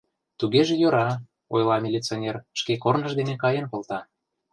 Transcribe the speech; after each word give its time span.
—Тугеже 0.39 0.73
йӧра,— 0.81 1.09
ойла 1.53 1.77
милиционер, 1.85 2.35
шке 2.59 2.73
корныж 2.83 3.13
дене 3.19 3.35
каен 3.43 3.65
колта. 3.71 3.99